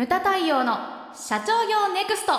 [0.00, 0.78] ムタ太陽の
[1.14, 2.32] 社長業ネクスト。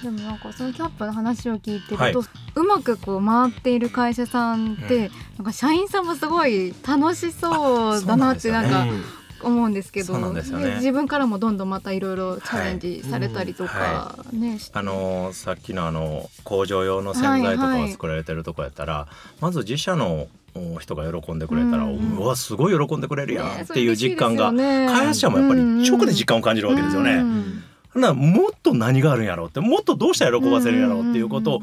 [0.00, 2.14] でもなんかそのキャップの話を聞いてると、はい。
[2.54, 10.42] うまくこう回っている会社さんって、なんか社員さんもすごい楽しそうだなってあなんなんです思うんですけどね。
[10.76, 14.78] 自分からもどんどんまたいろいろチャレンジされたりとかね、して。
[14.78, 19.06] あのーさっきのあの工場用の洗剤とかはいはいを作られてるとこやったら、
[19.40, 24.86] まず自社のお人が喜んでくれたら、ううんわすごい喜んでくれるやんねっていう実感が、ね。
[24.86, 27.12] 開発者もやっぱり直で実感を感じるわけですよね。
[27.12, 27.62] うん
[27.92, 31.60] ほんならもっと何があるんやろうってもっとどうしたら喜ばせるんやろうっていうことを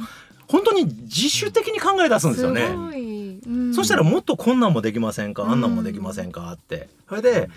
[0.47, 2.69] 本当に自主的に考え出すんですよね。
[3.73, 5.43] そしたらもっとこんなんもできませんか？
[5.43, 5.51] うん。
[5.51, 6.51] あんなんもできませんか？
[6.53, 6.89] って。
[7.09, 7.49] それで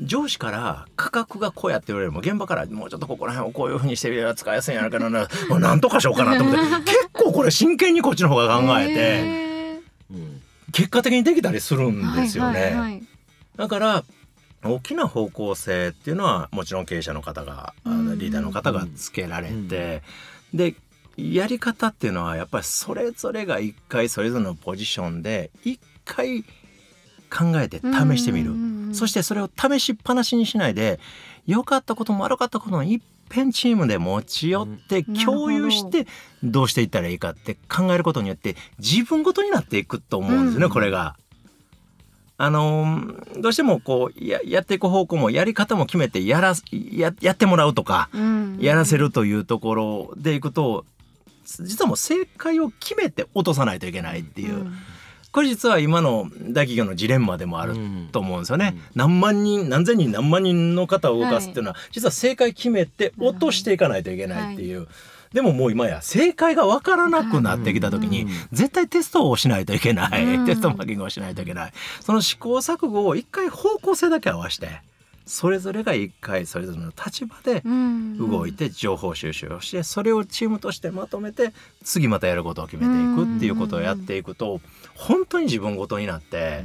[0.00, 5.10] 上司から価格がこうやって言われるも現場からもうちょっとここら辺をこういうふうにしてみれば使いやすいんやないかな。
[5.50, 6.60] もうなんとかしようかなと思って。
[6.92, 8.92] 結構これ真剣にこっちの方が考えて。
[8.96, 9.80] へ
[10.10, 10.40] うん
[10.72, 12.96] 結果的にできたりするーんですよはいはいはね。
[12.98, 13.02] い。
[13.56, 14.04] だから
[14.62, 18.06] 大きな方向性っていうのはもちろん経営者の方があうん。
[18.06, 20.02] のリーダーの方がつけられて。
[20.54, 20.76] で
[21.34, 28.94] やり方っていうのはやっぱりそれぞれが一回それぞれのポジションで一回考えて試してみる。
[28.94, 30.98] そしてそれを試しっぱなしにしないで
[31.46, 35.14] 良かったことも悪かったこともいっぺんチームで持ち寄ってうん。
[35.14, 36.06] 共有して
[36.42, 36.62] ど。
[36.62, 40.70] うしていったらいいかって考えることによって自分ごとになっていくと思うんですね、うん。
[40.70, 41.16] これが。
[42.36, 48.58] あのーどうしてもこうややっていく方向もやり方も決めてやらややってもらうとかうん。
[48.60, 50.84] やらせるというところでいくと
[51.60, 54.54] 実はもう正解を決めて落とさないといけないっていう。
[54.54, 54.72] うん。
[55.32, 58.08] これ実は今の大企業のジレンマでもあるうん。
[58.10, 58.82] と思うんですよね、うん。
[58.94, 64.88] 何万人何千人何万人の方を動かすっていうのは、実は正解決めて落としていかないといけないっていう、
[65.32, 68.30] でももう今や正解が分からなくなってきた時に、うん。
[68.50, 70.46] 絶対テストをしないといけない、うん。
[70.46, 71.72] テストマーキングをしないといけない。
[72.00, 74.68] その試行錯誤を一回方向性だけ合わせて
[75.26, 78.18] それぞれが一回それぞれの立場でうん。
[78.18, 81.52] 動いて情報収集をしてそれをチームとしてまとめて
[81.84, 84.60] 次またやることを決めていくっていうことをやっていくと
[84.94, 86.64] 本当に自分ごとになって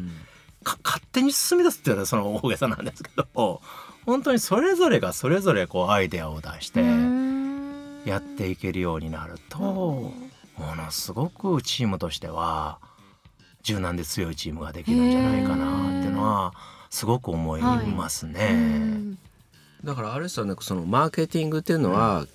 [0.64, 3.62] か勝手に進み出すっていうのはその大げさなんですけど
[4.06, 8.02] 本当にそれぞれがそれぞれこうアイデアを出してうん。
[8.06, 10.14] やっていけるようになるとも
[10.58, 12.80] のすごくチームとしては
[13.64, 16.54] 柔軟で強いチームができるんじゃないかなっていうのは
[16.96, 18.50] すごく思いますね。
[18.52, 19.18] うん。
[19.84, 22.26] だからあれですよねそのマーケティングっていうのは、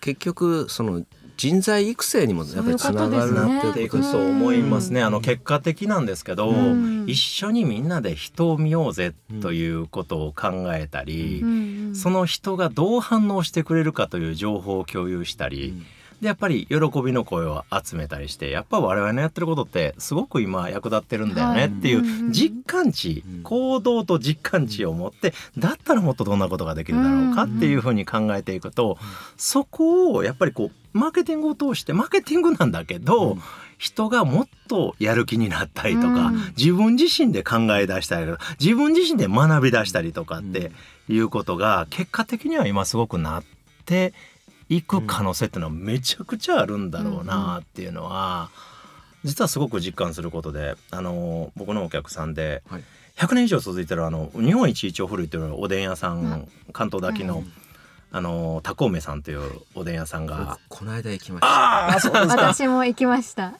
[0.00, 1.04] 結局その
[1.36, 4.18] 人材育成にもやっぱりつながるななっていくと。
[4.18, 5.02] 思いますね。
[5.02, 7.04] あの結果的なんですけど、うん。
[7.06, 11.94] 一緒にみんなで人を見ようぜということを考えたり、うん。
[11.94, 15.74] その人がどう反応してくれるかという情報を共有したり、
[16.20, 23.42] でやっぱり喜びの声を集めたりしてやっぱ我々のやってることってすごく今役立ってるんだよねっていはいう実感値、うん。
[23.42, 28.98] 行動と実感値を持ってだったらもっとどんなことができるだろうかっていうふうに考えていくと、
[29.36, 33.42] そこをやっぱりこうマーケティングを通してマーケティングなんだけど、うん。
[33.78, 36.52] 人がもっとやる気になったりとか、うん。
[36.56, 40.72] 自分自身で考え出したりとか自分自身で学び出したりとかって
[41.08, 43.44] いうことが結果的には今すごくなっ
[43.86, 44.12] て
[44.68, 48.50] いく可能性っていうのはめちゃくちゃあるんだろうなっていうのは
[49.24, 52.84] 実はすごく実感することであの僕のお客さんではい。
[53.16, 57.44] 100年以上続いてるあの日本一一応古いというおでん屋さん、うん関東だけの、はい
[58.10, 60.58] あのタコ梅さんというおでん屋さんが。
[60.70, 61.46] 僕この間行きました。
[61.46, 62.54] ああそうですか。
[62.54, 63.52] 私も行きました。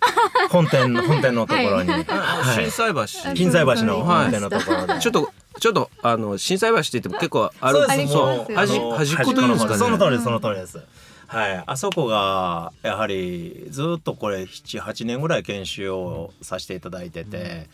[0.49, 2.07] 本店本店のところに、はい。
[2.09, 2.71] あはい。
[2.71, 3.35] 心斎橋。
[3.35, 5.31] 金斎橋のはい本店のところで、ちょっと
[5.61, 8.55] ちょっとあの心斎橋って言っても結構あるそうですそう。
[8.55, 9.79] 端端っこというんですかね。
[9.79, 10.81] その通りですその通りです。
[11.29, 17.69] はい、あそこがやはりずっとこれ78年ぐらい研修をさせていただいてて、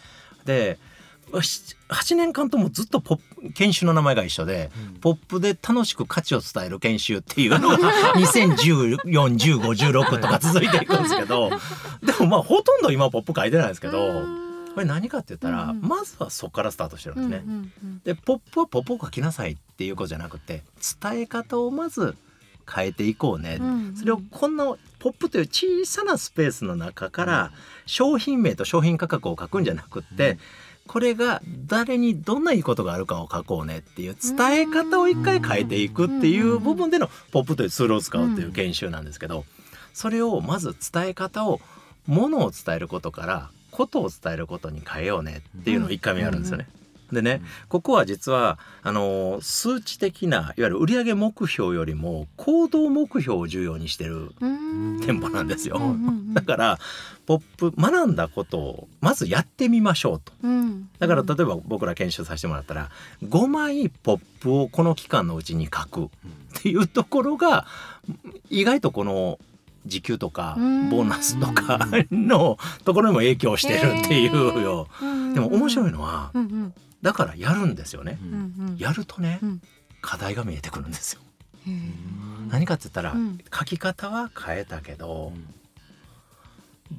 [0.44, 0.78] で
[1.32, 4.70] 8年間ともずっとポップ研修の名前が一緒で、
[5.00, 7.78] ポップで楽しく価値を伝える研修っていうのが
[8.16, 11.50] 20141516とか続いていくんですけど
[12.02, 14.22] でもまあほとんど今ポップ書いてないですけど
[14.74, 17.42] これ何かって言ったら、うんまずはそこからスタートしてるんですね。
[17.46, 17.98] うんうんうん。
[18.04, 20.62] でポップはポップを書きなさいっていうことじゃなくて
[21.02, 22.16] 伝え方をまず
[22.72, 24.64] 変えていこうね、うんそれをこんな
[24.98, 27.52] ポップという小さなスペースの中から
[27.86, 30.38] 商品名と商品価格を書くんじゃなくって、
[30.86, 39.44] これが誰にどんないいことがあるかを書こうねっていう伝え方を一回変えていくっていう部分でのポップというツールを使うっていう研修なんですけど
[39.94, 41.60] それをまず伝え方を
[42.06, 46.68] ものを伝えることからことを伝えることに変えようねっていうのを1回目やるんですよね。
[47.12, 55.00] でね、ここは実はあの数値的ないわゆる売上目標よりも行動目標を重要にしてるうん。
[55.00, 55.80] 店舗なんですよ。
[56.32, 56.78] だから
[57.26, 60.32] ポップ学んだことをまずやってみましょうと。
[60.42, 60.88] うん。
[60.98, 62.90] だから例えば僕ら研修させてもらったら
[63.24, 66.08] 5枚ポップをこの期間のうちに書くっ
[66.62, 67.66] ていうところが
[68.50, 69.38] 意外とこの
[69.86, 70.90] 時給とかうん。
[70.90, 71.78] ボーナスとか
[72.10, 74.88] のところにも影響してるっていうよ。
[75.34, 76.32] でも面白いのは
[77.02, 78.18] だからやるんですよね。
[78.78, 79.62] やるとねうん。
[80.00, 81.20] 課題が見えてくるんですよ。
[82.50, 83.38] 何かって言ったらうん。
[83.52, 85.32] 書き方は変えたけど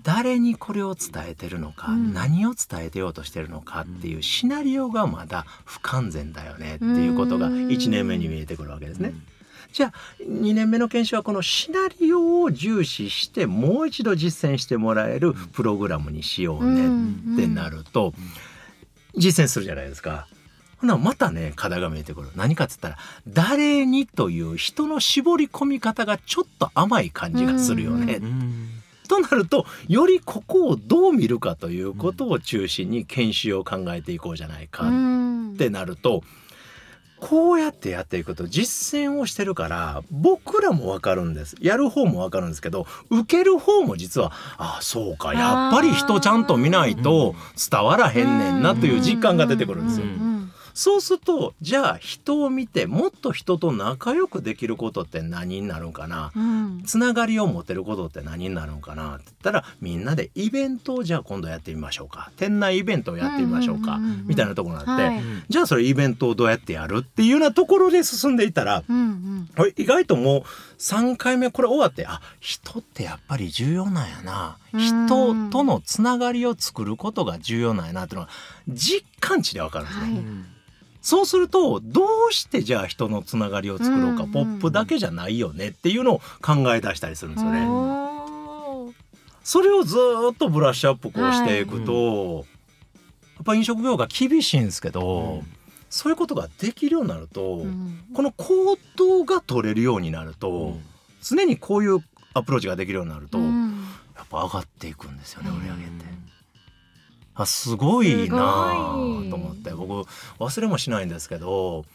[0.03, 2.13] 誰にこれを伝えてるのか、うん。
[2.13, 7.67] 何を伝えてようとしてるのかっていうシナリオがまだ不完全だよねっていうことがうん。
[7.67, 9.13] 1年目に見えてくるわけですね。
[9.75, 9.93] じゃあ
[10.23, 16.87] 2年目の研修はこのシナリオを重視してもう一度実践してもらえるプログラムにしようね
[17.33, 18.13] ってなると
[19.17, 20.27] 実践するじゃないですか。
[20.77, 28.19] ほなまたね課題が見えてくる何かっつったら「誰に」という人の絞り込み方がちょっと甘い感じがするよね。
[28.21, 28.69] うん
[29.09, 36.23] となるとよりここをどう見るかということを中心に研修を考えていこうじゃないかうんってなると
[37.19, 41.55] こうやってやっていくと実践をしてるから僕らも分かるんです。
[41.61, 47.35] やる方も分かるんですけど受ける方も実はああそうかやっぱり人ちゃんと見ないと
[47.71, 50.05] 伝わらへんねんなという実感が出てくるんですよ。
[50.05, 50.09] う。
[50.09, 50.34] ん
[50.75, 56.33] そうするとじゃあ人を見てもっと人と仲良くできることって何になるんかな？
[56.35, 56.83] うん。
[56.85, 62.29] つながりを持てることって何になるのかなって言ったらみんなでイベントをじゃあ今度やってみましょうか。
[62.35, 63.99] 店内イベントをやってみましょうか。
[64.25, 65.21] みたいなところになって、はい。
[65.47, 69.01] じゃあそれイベントをどうやってやるっていうようなところで進んでいったらうんう
[69.63, 69.73] ん。
[69.77, 70.41] 意外ともう
[70.77, 74.57] 3回目これ終わってあ人ってやっぱり重要なんやな。
[74.73, 74.79] うん。
[74.81, 78.31] 人とのつながりを作ることが重要なんやなっていうのが
[78.67, 80.05] 実感値でわかるんですね。
[80.05, 80.23] はい
[81.05, 87.61] そうするとどうしてじゃあ人のつながりを作ろうか、うんポップだけじゃないよねっていうのを考え出したりするんですよね。
[89.43, 92.47] それをずーっとブラッシュアップこうしていくと、
[93.35, 95.43] やっぱ飲食業が厳しいんですけど、
[95.91, 97.99] そういうことができるようになると、うん。
[98.15, 100.75] この行動が取れるようになると、
[101.21, 101.99] 常にこういう
[102.33, 103.85] アプローチができるようになると、うん。
[104.17, 106.05] やっぱ上がっていくんですよね売り上げって。
[107.35, 108.93] あすごいなあ
[109.29, 109.71] と思って。
[109.71, 110.07] 僕
[110.39, 111.85] 忘れもしないんですけど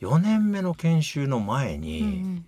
[0.00, 2.42] 4年目の研修の前に、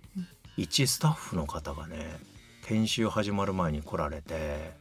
[0.57, 2.19] 一スタッフの方がね
[2.65, 4.71] 研修始まる前に来られて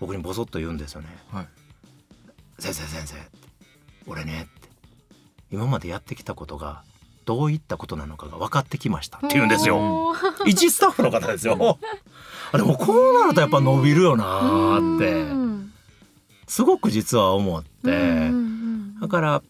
[0.00, 1.08] 僕にボソッと言うんですよね。
[1.30, 1.48] はい
[2.58, 3.16] 「先生先生
[4.06, 4.68] 俺ね」って。
[5.50, 6.82] 今までやってきたことが
[7.24, 10.14] どういったことなのかが分かってきましたって言うんですよ。
[10.46, 11.78] 一スタッフの方ですよ。
[12.52, 15.12] あでもこうなるとやっぱ伸びるよなーって。
[15.12, 15.43] うん
[16.46, 17.68] すごく実は思って。
[17.84, 18.54] うんうん
[19.00, 19.42] だから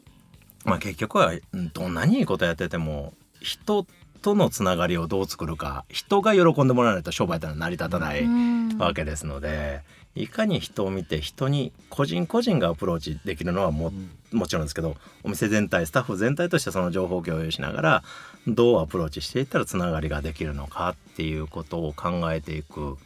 [0.64, 3.86] まあ結局はうんどんなにいいことやってても人
[4.22, 8.78] とのつながりをどう作るか人が喜んでもらわないと商売ってのは成り立たないうん。
[8.78, 9.82] わけですので
[10.16, 13.92] いかに人を見て人に個人個人がアプローチできるのはも
[14.32, 18.02] もちろんですけどお店全体スタッフ全体としてその情報共有しながら
[18.46, 22.96] どうアプローチしていったらつながりができるのかっていうことを考えていく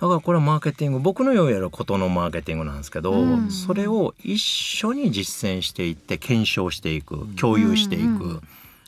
[0.00, 8.40] だからこれはマーケティング僕のようやることのマーケティングなんですけど、うんそれを一緒に実践していって検証していく共有していうんく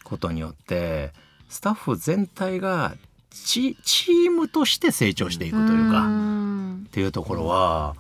[0.05, 1.13] ことによって
[1.49, 2.95] スタッフ全体が
[3.31, 6.07] チチームとして成長していくというか。
[6.07, 6.41] ん
[6.91, 7.95] っていうところは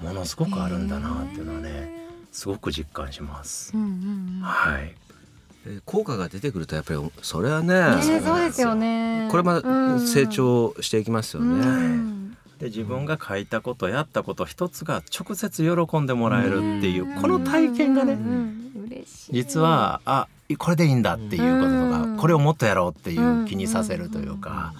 [0.00, 1.90] ものすごくあるんだなっていうのはね
[2.30, 3.72] すごく実感します。
[3.74, 4.94] うんうんはい。
[5.68, 11.64] で効果が出てくるとやっぱりそれはねそうですよねこれまうん成長していきますようね。
[11.66, 17.20] んで自分が書いたことやったこと一つが直接喜んでもらえるっていううん。
[17.20, 18.20] この体験がねうん。
[18.20, 18.22] う
[18.82, 19.32] ん嬉しい。
[19.32, 22.16] 実はあこれでいいんだっていうこととうん。
[22.16, 24.72] かこれをもっとやろうっていう気にさせるというか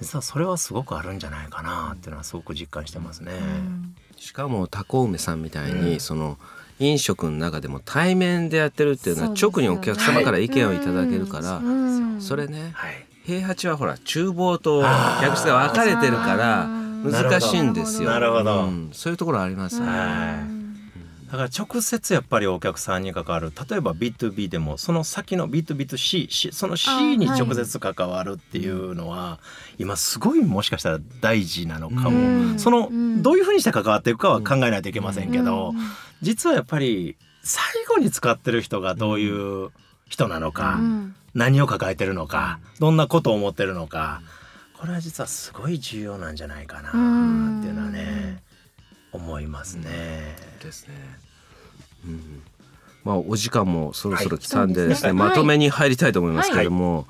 [0.00, 3.32] 実はそれはすごくあるんじゃないかなっていうのはすごく実感してますね。
[3.32, 3.94] うん。
[4.18, 6.00] しかもタコ梅さんみたいに、うん。
[6.00, 6.38] その
[6.78, 12.20] 飲食の中でも対面でやってるっていうのは直にお客様から意見をいただけるから、うん。
[12.20, 13.06] それねはい。
[13.24, 14.82] 平八はほら厨房と
[15.20, 18.10] 客室が分かれてるからうん難しいんですよ。
[18.10, 18.64] なるほど。
[18.64, 18.90] うん。
[18.92, 19.86] そういうところありますね。
[19.86, 21.30] はい。
[21.30, 23.52] だから直接やっぱりお客さんに関わる。
[23.68, 29.40] 例えば B2B でもその先の B2B2C C その C に直接関わるっていうのは
[29.78, 32.58] 今すごいもしかしたら大事なのかも、うん。
[32.58, 33.22] そのうん。
[33.22, 35.76] どういうふうにして関わっていくかは考えないといけませんけど、うん。
[36.22, 39.70] 実はやっぱり最後に使ってる人がどういう
[40.08, 41.14] 人なのか、うん。
[41.34, 44.22] 何を抱えてるのかどんなことを思ってるのか
[44.78, 46.96] これは実はすごい重要なんじゃないかなって
[47.68, 48.42] いうのはね
[49.12, 50.36] 思いますね。
[50.62, 50.94] ですね。
[52.04, 52.42] うん、
[53.04, 57.06] まあお時間もそろそろ来たんではいですね、そうですねまとめに入りたいと思いますけれども、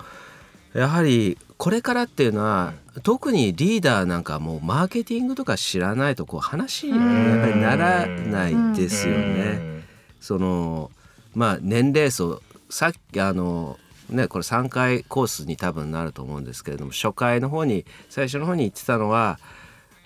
[0.74, 9.82] やはりこれからっていうのは特にリーダーなんかもうマーケティングとか知らないとこう話にやっぱりならないですよね。
[10.20, 10.90] その
[11.34, 19.38] まあ年齢層さっきあのねこれ3回コースに多分なると思うんですけれども初回の方に最初の方に言ってたのは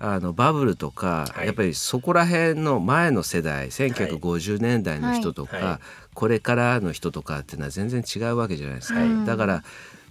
[0.03, 1.47] あのバブルとか、はい。
[1.47, 5.65] やっぱりそこら辺の前の世代1950年代の人とか、はい。
[5.67, 5.79] はい。
[6.15, 9.01] これからの人とかっていうのは全然違うわけじゃないですか。
[9.01, 9.27] はい。
[9.27, 9.63] だから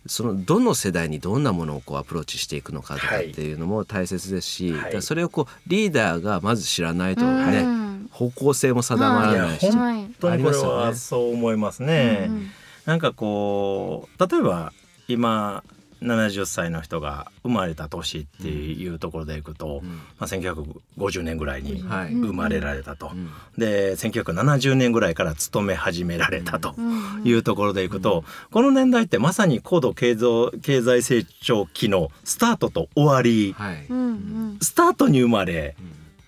[0.05, 8.10] そのどの世代にどんなものをこうアプローチしていくのかとかっていうのも大切ですし、それをこうリーダーがまず知らないとうね、ん。
[8.12, 12.25] 方向性も定まらないし、本当にこれはそう思いますね。
[12.27, 12.51] うんうん
[12.86, 14.74] なんかこう例えば
[15.07, 15.63] 今
[16.01, 19.89] 70歳の人が生まれた年っていうところでいくと、うん。
[19.89, 22.13] まあ、1950年ぐらいにはい。
[22.13, 23.29] 生まれられたと、うん。
[23.57, 27.21] で1970年ぐらいから勤め始められたとうん。
[27.25, 33.86] いうところでいくと、この年代ってまさに高度経済経済成長期のスタートと終わりはい。
[33.89, 34.57] うんうん。
[34.62, 35.75] スタートに生まれ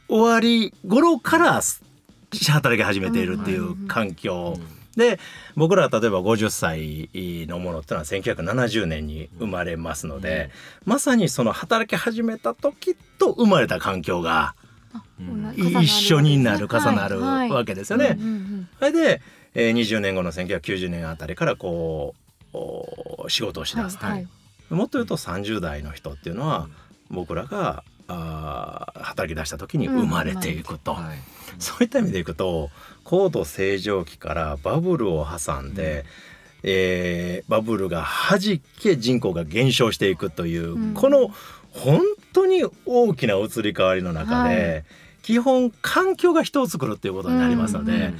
[0.10, 4.58] 終わり頃から働き始めているっていう環境、
[4.96, 5.20] で
[5.56, 7.10] 僕らは例えば50歳
[7.48, 10.52] のものってのは1970年に生まれますので、
[10.86, 14.56] まさにその働き始めた時と生まれた環境が
[15.20, 18.18] うん一緒になる重なるわけですよね。
[18.20, 18.26] うん。
[18.26, 19.22] うんそれで、
[19.54, 22.16] えー、20年後の1990年あたりからこ
[22.54, 23.98] うお仕事をしうんだす。
[23.98, 24.28] と、はいはい。
[24.70, 26.68] もっと言うと30代の人っていうのは
[27.10, 31.18] 僕らがあー働き出した時に生まれていくと、はい。
[31.60, 32.70] そういった意味でいくと
[33.04, 36.06] 高度成長期からバブルを挟んで、
[36.64, 40.94] えーバブルが弾け人口が減少していくという、うん。
[40.94, 41.30] この
[41.72, 42.02] 本
[42.34, 44.86] 当に大きな移り変わりの中で、はい。
[45.24, 48.14] 基本環境が人を作るっていうことになりますので、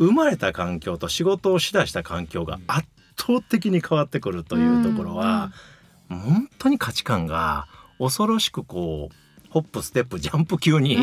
[0.00, 0.06] うん。
[0.08, 5.52] 生まれた環境と仕事をしだした環境が圧倒的に変わってくるというところは、
[6.08, 7.68] 本当に価値観が
[7.98, 9.14] 恐ろしくこう
[9.50, 10.96] ホップステップジャンプ級に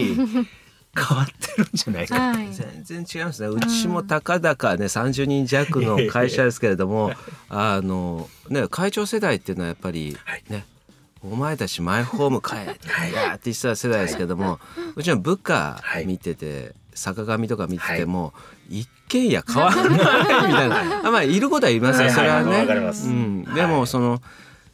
[0.97, 2.19] 変わってるんじゃないか。
[2.19, 2.47] はい。
[2.51, 3.49] 全然違いますね。
[3.49, 7.11] うちもたかだかね30人弱の会社ですけれども
[7.49, 10.43] あのね会長世代っていうのはやっぱりはい。
[10.49, 10.65] ね
[11.23, 12.79] お前たちマイホーム買えって
[13.13, 14.59] 言ってた世代ですけども
[14.95, 18.33] うちの部下見てて坂上とか見てても
[18.69, 21.01] 一軒家変わらないみたいな。
[21.07, 22.09] あまあいることは言いますよ。
[22.11, 22.65] それはね。
[22.65, 23.43] うん。
[23.53, 23.71] ではい。
[23.71, 24.21] もその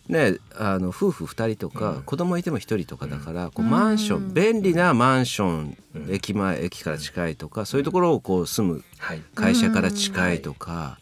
[0.10, 5.77] ね、あの夫婦2人とか、子供いても1人とかだから、こうマンション、便利なマンション、
[6.10, 9.22] 駅前駅から近いとかそういうところをこう住むはい。
[9.36, 10.98] 会社から近いとか、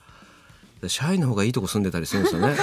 [0.88, 2.56] 社員の方がいいとこ住んでたりするんですよね。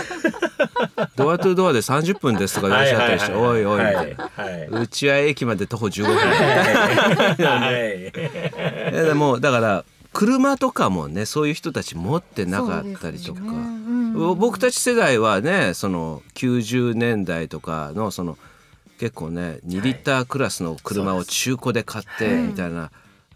[1.16, 4.16] ドアトゥドアで30分ですとかいらっしゃったりして「おいおい」みたい。
[4.16, 4.30] な。
[4.35, 4.66] はい。
[4.71, 6.16] うちは駅まで徒歩15分。
[6.16, 8.12] はい。
[8.92, 13.40] いやでもだから車とかもねそういう人たち持ってなかったりとか、
[14.35, 18.37] 僕たち世代はねその90年代とかのその
[18.99, 22.91] 結構ね2リッタークラスの車を中古で買ってみたいな、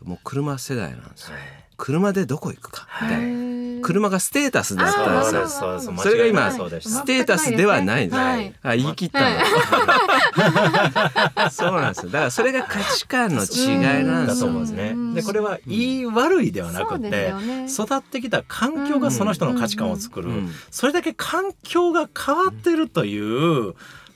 [0.05, 1.37] もう車世代なんですよ。
[1.77, 5.81] 車でどこ行くかみたいな、車がステータスだったんですよ。
[5.97, 8.21] それが今ステータスではないんです。
[8.21, 8.55] はい。
[8.63, 9.37] あ言い切ったの。
[11.51, 12.11] そうなんですよ。
[12.11, 14.65] だからそれが価値観の違いなんですよだと思うん。
[14.65, 15.15] ですねうん。
[15.15, 23.75] でこれは言い悪いではなくてよね育ってきた環境がその人の価値観を作るうんそれだけ環境が変わってるという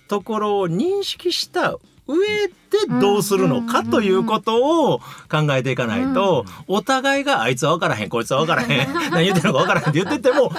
[0.08, 1.76] ところを認識した
[2.08, 2.52] 上で
[3.00, 10.52] どうするのかということを考えていかないとお互いがあいつは分からへんこいつは分からへん何言ってるのか分からへんって言ってても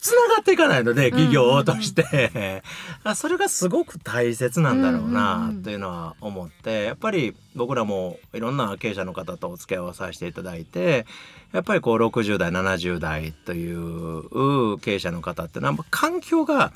[0.00, 2.62] つながっていかないので企業として。
[3.04, 6.84] あそれがすごく大切なんだろうなというのは思って。
[6.84, 11.06] やっぱり僕らもいろんな経営者の方とお付き合いをさせていただいて
[11.52, 16.72] やっぱりこう60代70代という経営者の方ってのは環境が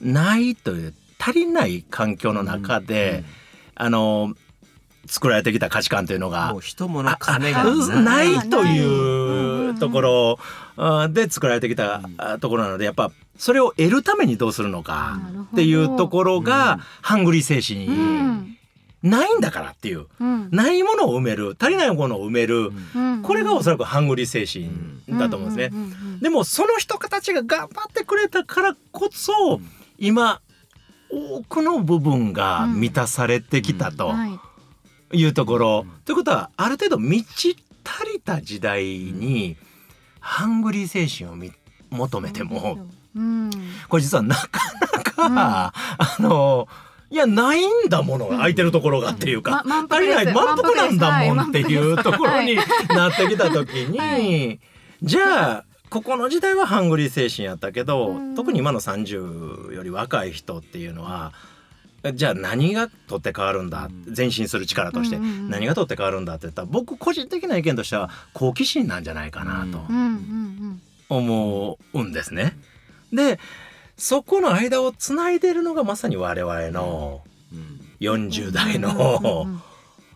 [0.00, 3.24] ないという足りない環境の中で、
[3.74, 4.34] あの
[5.06, 8.48] 作られてきた価値観というのがもう人物金あがない。
[8.48, 9.51] とうんうんいううん
[9.82, 10.38] ところ
[10.76, 15.18] あで作られてきたあところなのでやっぱそれを得るためにどうするのか
[15.52, 18.52] っていうところがハングリー精神。
[19.02, 20.06] ないんだからっていう。
[20.20, 20.48] うん。
[20.52, 21.56] ないものを埋める。
[21.58, 22.70] 足りないものを埋める。
[22.94, 23.22] うん。
[23.22, 25.76] これがおそらくハングリー精神だと思うんですね。
[25.76, 29.60] うんうんうんでもその人たちが頑張ってくれたからこそ
[29.98, 30.40] 今
[31.10, 35.18] 多くの部分が満たされてきたとはい。
[35.18, 35.86] いうところ。
[36.04, 39.56] ということはある程度満ち足りた時代に
[40.22, 41.52] ハングリー精神をみ
[41.90, 42.78] 求めても
[43.14, 43.50] うん。
[43.88, 44.48] これ実はなか
[44.80, 46.66] なか、あの
[47.10, 52.86] いやないんだもの空いてるところがっていうか、ま満腹足りない満腹なんだもんっていうところにはい。
[52.88, 54.60] なってきた時に、はい。
[55.02, 58.34] じゃあここの時代はハングリー精神やったけど、うん。
[58.34, 61.34] 特に今の30より若い人っていうのは
[62.14, 63.88] じゃあ何が取って変わるんだ？
[64.16, 65.16] 前進する力として。
[65.16, 72.56] うんうんうん何が取って変わるんだって言ったら僕個人的な意見としては好奇心なんじゃないかなとうんうん思うんですね。
[73.12, 73.38] で
[73.98, 77.80] そこの間をつないでるのがまさに我々のうん。
[78.00, 79.62] 40代うんうんのうんいわ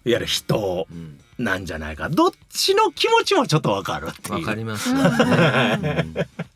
[0.05, 2.09] ゆる人うんなんじゃないか。
[2.09, 4.39] どっちの気持ちもちょっとわかるっていう。
[4.39, 4.89] わかります。
[4.89, 6.07] よね。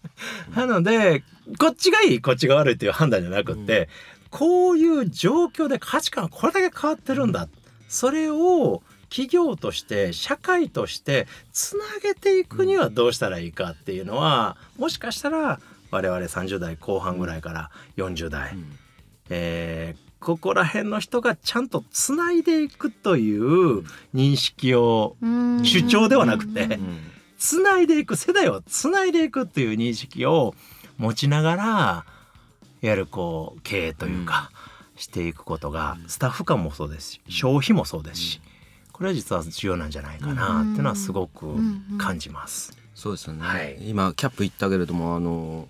[0.56, 1.22] なので
[1.58, 3.90] こっちがいいこっちが悪いっていう判断じゃなくって、
[4.30, 7.48] こういう状況で価値観がこれだけ変わってるんだ。
[7.88, 15.58] それを企業として社会としてつなげていくにはどうしたらいいかっていうのはもしかしたら
[15.90, 18.78] 我々30代後半ぐらいから40代、うん。
[19.30, 23.84] えーここら辺の人がちゃんとつないでいくという
[24.14, 25.64] 認識をうん。
[25.64, 26.98] 主張ではなくてうん。
[27.38, 30.54] つないでいく世代をつないでいくっていう認識を
[30.98, 32.04] 持ちながら
[32.80, 34.50] やるこう経営というか、
[34.96, 38.40] していくことがスタッフ間もそうですし消費もそうですし、
[38.92, 41.56] これは実は重要なんじゃないかなっていうのはすごく
[41.98, 42.76] 感じます。
[42.94, 43.78] そうですよね、はい。
[43.80, 45.68] 今キャップ言ったけれどもあの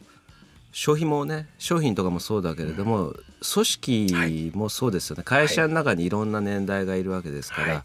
[0.73, 3.15] 消費もね商品とかもそうだけれども、
[3.53, 5.23] 組織もそうですよね。
[5.23, 7.83] 会社の中にいろんな年代がいるわけですから、はい。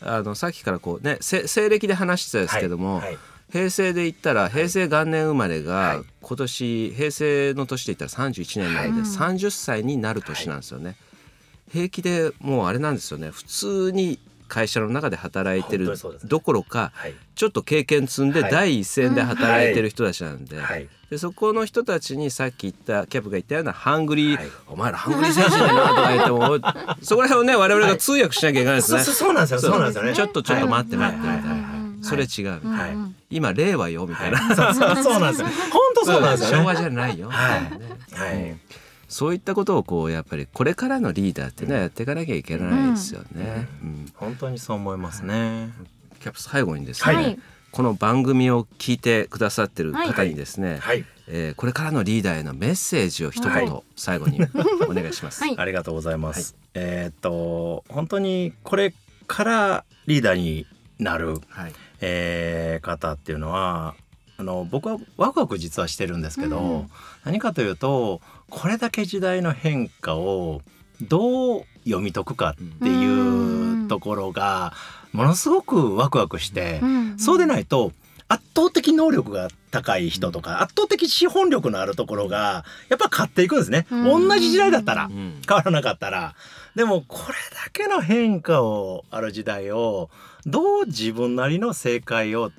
[0.00, 3.04] あのさっきからこうねせ西暦で話してたんですけども、はい。
[3.06, 3.18] はい
[3.50, 6.04] 平成で言ったら平成元年生まれが、はい。
[6.20, 9.34] 今年平成の年で言ったら31年なので、はい。
[9.34, 10.96] 30歳になる年なんですよね。
[11.72, 13.30] 平成でもうあれなんですよね。
[13.30, 17.14] 普通に会社の中で働いてるどころかはい。
[17.34, 18.50] ちょっと経験積んではい。
[18.50, 20.88] 第一線で働いてる人たちなんで,、はい。
[21.08, 24.46] でそこの人たちにさっき言ったキャップが言ったようなハングリー、はい。
[24.66, 26.58] お前らハングリー精神だなとか言っても
[27.00, 29.00] そこら辺をね我々が通訳しなきゃいけないですね。
[29.02, 30.14] そうなんですよね。
[30.14, 31.67] ちょっとちょっと待って待ってみたいな、
[32.02, 33.16] それ違う、はいうん。
[33.30, 35.20] 今令和よみたいな、そうそう。
[35.20, 35.46] なんですよ。
[35.46, 36.64] 本当そうなんですよね。
[36.64, 37.62] 昭和じゃないよ、はい。
[37.62, 37.70] ね
[38.12, 38.34] はい。
[38.50, 38.60] うん
[39.08, 43.66] そういったことをこうやっぱりこれからのリーダーってねやっていかなきゃいけないですよね。
[43.82, 44.12] うん。
[44.14, 45.70] 本当にそう思いますね。
[46.20, 47.38] キャップ最後にですね、はい。
[47.70, 51.06] この番組を聞いてくださってる方にですね、はい。
[51.26, 53.82] えーこれからのリーダーへのメッセージを一言、はい。
[53.96, 54.40] 最後に
[54.86, 55.42] お願いします。
[55.42, 55.54] はい。
[55.58, 56.54] ありがとうございます。
[56.74, 58.92] えーっと本当にこれ
[59.26, 60.66] からリーダーに
[60.98, 63.94] なる、はいえー方っていうのは
[64.36, 66.90] あの僕はワクワク実はしてるんですけど、うん。
[67.24, 70.62] 何かというとこれだけ時代の変化を
[71.00, 74.72] どう読み解くかっていうところが
[75.12, 77.18] ものすごくワクワクして、うん。
[77.18, 77.92] そうでないと
[78.28, 84.28] 圧倒的能力が高い人とか圧倒的資本力のあるところがやっぱ勝っていくんですね、うん。
[84.28, 85.40] 同じ時代だったらうん。
[85.48, 86.34] 変わらなかったら
[86.78, 90.10] でもこれだけの変化をある時代を
[90.46, 92.52] どう自分なりの正解を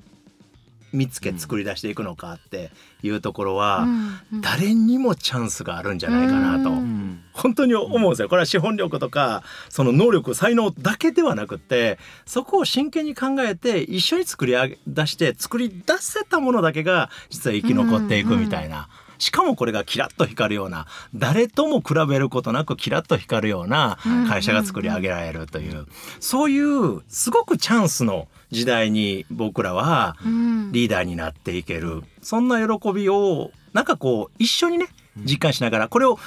[0.92, 2.70] 見つけ作り出していくのかって
[3.02, 7.22] いうところは、うん誰にもチャンスがあるんじゃないかなと、うん。
[7.32, 8.28] 本当に思うんですよ。
[8.28, 18.90] これは資本力とかその能力才能だけではなくってそこを真剣に考えて一緒に作り上げ出して作り出せたものだけが実は生き残っていくみたいな。
[19.20, 25.86] しかもこれがキラッと光るような誰とも比べることなくキラッと光るような会社が作り上げられるという。
[26.18, 30.72] そういうすごくチャンスの時代に僕らはうん。
[30.72, 32.02] リーダーになっていける。
[32.22, 36.18] そんな喜びをなんかこう一緒にね実感しながらこれを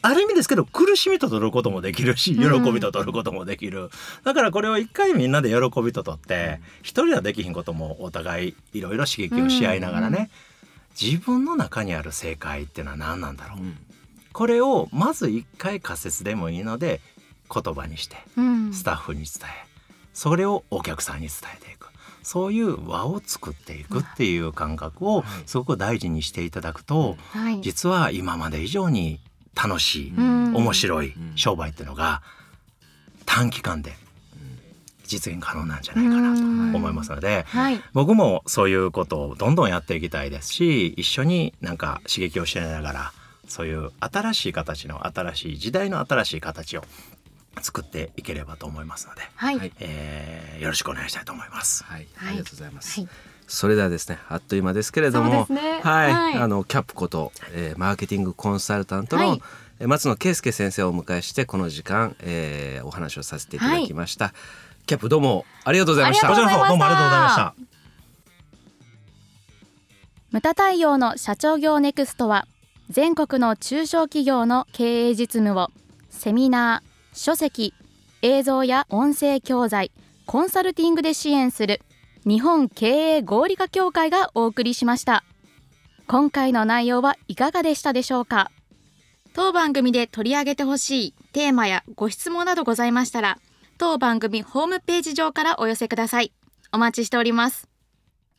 [0.00, 3.90] ある意味ですけど苦しみと取ることもできるし喜びと取ることもできる、
[4.22, 10.30] だからこれを一回みんなで喜びと取って一人ではできひんこともお互いいろいろ刺激をし合いながらね、
[11.00, 13.76] 自分の中にある正解っていうのは何なんだろう、うん。
[14.32, 17.00] これをまず一回仮説でもいいので
[17.52, 18.72] 言葉にしてうん。
[18.72, 19.66] スタッフに伝え
[20.12, 21.88] それをお客さんに伝えていく。
[22.22, 27.60] そういう輪を作っていくっていう感覚をすごく大事にしていただくとはい。
[27.62, 29.20] 実は今まで以上に
[29.54, 30.54] 楽しいうん。
[30.54, 31.32] 面白いうん。
[31.36, 32.22] 商売っていうのが
[33.24, 33.92] 短期間で
[35.08, 36.36] 実現可能なんじゃないかな
[36.70, 37.82] と思いますのではい。
[37.92, 43.12] 僕もそういうことをどんどんやっていきたいですし一緒になんか刺激をしながら
[43.48, 46.84] そういう新しい形の新しい時代の新しい形を
[47.62, 49.58] 作っていければと思いますので、はい。
[49.58, 51.84] はいえーよろしくお願いしたいと思います。
[51.84, 52.28] はい、はい。
[52.30, 53.00] ありがとうございます。
[53.00, 53.08] はい。
[53.46, 55.80] それではですね、あっという間ですけれども、ね。
[55.82, 56.34] はい、はい。
[56.34, 59.40] あのキャップこと、えーマーケティングコンサルタントの、
[59.80, 64.34] 松野圭介先生をお迎えしてこの時間、えーお話をさせていただきました。
[64.88, 66.28] キャップどうもありがとうございました。
[66.28, 67.54] ありがとうございましたどうもありがとうございました。
[70.30, 72.46] ムタ太陽の社長業ネクストは
[72.88, 75.68] 全国の中小企業の経営実務を
[76.08, 77.74] セミナー、書籍、
[78.22, 79.92] 映像や音声教材、
[80.24, 81.82] コンサルティングで支援する
[82.26, 85.22] 日本経営合理化協会がお送りしました
[86.06, 88.50] 今回の内容はいかがでしたでしょうか？
[89.34, 93.38] 当番組で取り上げてほしいテーマやご質問などございましたら
[93.78, 96.32] 当番組ホームページ上からお寄せください。
[96.72, 97.68] お待ちしております。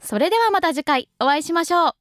[0.01, 1.98] それではまた次回お会いしましょう。